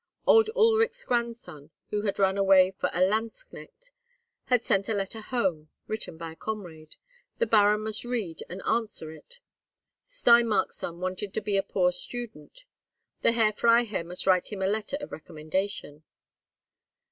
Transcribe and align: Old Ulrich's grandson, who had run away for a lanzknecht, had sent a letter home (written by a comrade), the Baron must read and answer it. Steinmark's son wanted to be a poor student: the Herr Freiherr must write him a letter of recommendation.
Old 0.25 0.49
Ulrich's 0.55 1.05
grandson, 1.05 1.69
who 1.91 2.01
had 2.01 2.17
run 2.17 2.35
away 2.35 2.71
for 2.71 2.87
a 2.91 3.01
lanzknecht, 3.01 3.91
had 4.45 4.63
sent 4.65 4.89
a 4.89 4.95
letter 4.95 5.21
home 5.21 5.69
(written 5.85 6.17
by 6.17 6.31
a 6.31 6.35
comrade), 6.35 6.95
the 7.37 7.45
Baron 7.45 7.81
must 7.83 8.03
read 8.03 8.39
and 8.49 8.63
answer 8.65 9.11
it. 9.11 9.37
Steinmark's 10.07 10.77
son 10.77 10.99
wanted 11.01 11.35
to 11.35 11.41
be 11.41 11.55
a 11.55 11.61
poor 11.61 11.91
student: 11.91 12.65
the 13.21 13.33
Herr 13.33 13.53
Freiherr 13.53 14.03
must 14.03 14.25
write 14.25 14.51
him 14.51 14.63
a 14.63 14.67
letter 14.67 14.97
of 14.99 15.11
recommendation. 15.11 16.01